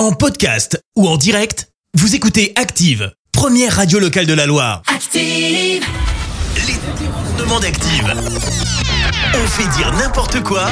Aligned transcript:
En 0.00 0.12
podcast 0.12 0.82
ou 0.96 1.06
en 1.06 1.18
direct, 1.18 1.68
vous 1.92 2.14
écoutez 2.14 2.54
Active, 2.56 3.12
première 3.32 3.76
radio 3.76 3.98
locale 3.98 4.24
de 4.24 4.32
la 4.32 4.46
Loire. 4.46 4.80
Active. 4.86 5.84
Les 6.56 7.38
demandes 7.38 7.66
actives. 7.66 8.10
On 9.34 9.46
fait 9.46 9.68
dire 9.76 9.92
n'importe 9.92 10.42
quoi 10.42 10.70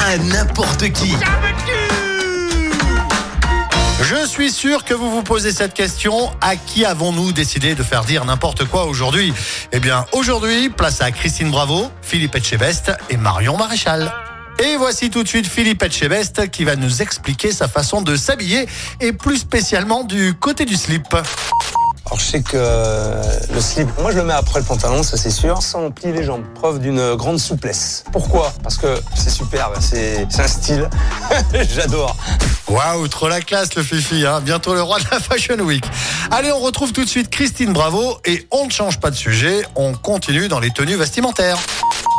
à 0.00 0.18
n'importe 0.18 0.92
qui. 0.92 1.14
Je 4.02 4.26
suis 4.26 4.50
sûr 4.50 4.84
que 4.84 4.92
vous 4.92 5.10
vous 5.10 5.22
posez 5.22 5.52
cette 5.52 5.72
question. 5.72 6.30
À 6.42 6.56
qui 6.56 6.84
avons-nous 6.84 7.32
décidé 7.32 7.74
de 7.74 7.82
faire 7.82 8.04
dire 8.04 8.26
n'importe 8.26 8.66
quoi 8.66 8.84
aujourd'hui? 8.84 9.32
Eh 9.72 9.80
bien, 9.80 10.04
aujourd'hui, 10.12 10.68
place 10.68 11.00
à 11.00 11.10
Christine 11.10 11.50
Bravo, 11.50 11.90
Philippe 12.02 12.34
Etchebest 12.34 12.92
et 13.08 13.16
Marion 13.16 13.56
Maréchal. 13.56 14.12
Et 14.60 14.76
voici 14.76 15.08
tout 15.10 15.22
de 15.22 15.28
suite 15.28 15.46
Philippe 15.46 15.82
Etchebest 15.82 16.50
qui 16.50 16.64
va 16.64 16.74
nous 16.74 17.00
expliquer 17.00 17.52
sa 17.52 17.68
façon 17.68 18.02
de 18.02 18.16
s'habiller 18.16 18.66
et 19.00 19.12
plus 19.12 19.38
spécialement 19.38 20.02
du 20.02 20.34
côté 20.34 20.64
du 20.64 20.76
slip. 20.76 21.06
Alors 21.12 22.18
je 22.18 22.24
sais 22.24 22.40
que 22.40 22.52
euh, 22.54 23.22
le 23.52 23.60
slip, 23.60 23.86
moi 24.00 24.10
je 24.10 24.16
le 24.16 24.24
mets 24.24 24.32
après 24.32 24.58
le 24.58 24.64
pantalon, 24.64 25.02
ça 25.02 25.16
c'est 25.16 25.30
sûr, 25.30 25.62
sans 25.62 25.90
plier 25.90 26.12
les 26.12 26.24
jambes, 26.24 26.42
preuve 26.54 26.80
d'une 26.80 27.14
grande 27.14 27.38
souplesse. 27.38 28.02
Pourquoi? 28.12 28.52
Parce 28.62 28.78
que 28.78 28.98
c'est 29.14 29.30
superbe, 29.30 29.74
c'est 29.78 30.26
un 30.38 30.48
style, 30.48 30.88
j'adore. 31.74 32.16
Waouh, 32.66 33.06
trop 33.08 33.28
la 33.28 33.42
classe 33.42 33.74
le 33.74 33.82
Fifi, 33.82 34.26
hein 34.26 34.40
bientôt 34.40 34.74
le 34.74 34.82
roi 34.82 34.98
de 34.98 35.04
la 35.10 35.20
Fashion 35.20 35.58
Week. 35.60 35.84
Allez, 36.30 36.50
on 36.50 36.60
retrouve 36.60 36.92
tout 36.92 37.04
de 37.04 37.10
suite 37.10 37.28
Christine 37.28 37.74
Bravo 37.74 38.18
et 38.24 38.48
on 38.50 38.64
ne 38.64 38.70
change 38.70 38.98
pas 38.98 39.10
de 39.10 39.16
sujet, 39.16 39.62
on 39.76 39.92
continue 39.92 40.48
dans 40.48 40.60
les 40.60 40.70
tenues 40.70 40.96
vestimentaires. 40.96 41.58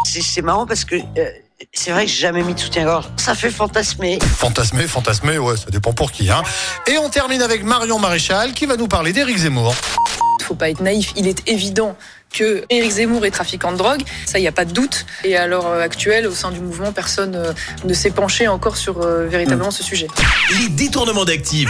C'est 0.06 0.22
c'est 0.22 0.44
marrant 0.44 0.68
parce 0.68 0.86
que 0.86 0.96
euh, 0.96 1.30
c'est 1.74 1.92
vrai 1.92 2.06
que 2.06 2.12
j'ai 2.12 2.22
jamais 2.22 2.44
mis 2.44 2.54
de 2.54 2.60
soutien-gorge. 2.60 3.06
Ça 3.18 3.36
fait 3.36 3.50
fantasmer. 3.50 4.20
Fantasmé, 4.38 4.88
fantasmé, 4.88 5.38
ouais, 5.38 5.58
ça 5.58 5.70
dépend 5.70 5.94
pour 5.94 6.12
qui. 6.12 6.30
Hein. 6.30 6.42
Et 6.88 6.98
on 6.98 7.10
termine 7.10 7.42
avec 7.42 7.64
Marion 7.64 8.00
Maréchal 8.00 8.54
qui 8.54 8.66
va 8.66 8.78
nous 8.78 8.88
parler 8.88 9.14
d'Éric 9.14 9.38
Zemmour. 9.38 9.76
faut 10.42 10.56
pas 10.56 10.70
être 10.70 10.82
naïf. 10.82 11.12
Il 11.16 11.28
est 11.28 11.48
évident 11.50 11.96
que 12.32 12.64
Éric 12.70 12.92
Zemmour 12.92 13.26
est 13.26 13.32
trafiquant 13.32 13.72
de 13.72 13.78
drogue, 13.78 14.04
ça 14.26 14.38
il 14.38 14.44
n'y 14.44 14.48
a 14.48 14.52
pas 14.52 14.66
de 14.66 14.72
doute. 14.72 15.06
Et 15.24 15.36
à 15.36 15.48
l'heure 15.48 15.68
actuelle, 15.74 16.28
au 16.28 16.32
sein 16.32 16.52
du 16.52 16.60
mouvement, 16.60 16.92
personne 16.92 17.36
euh, 17.36 17.54
ne 17.86 17.94
s'est 17.94 18.12
penché 18.12 18.48
encore 18.48 18.78
sur 18.78 19.02
euh, 19.02 19.26
véritablement 19.26 19.72
ce 19.72 19.84
sujet. 19.84 20.08
Les 20.60 20.70
détournements 20.70 21.26
d'Active. 21.26 21.70